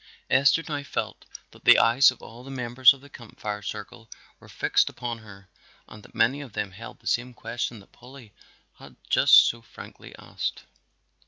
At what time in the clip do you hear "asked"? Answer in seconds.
10.17-10.63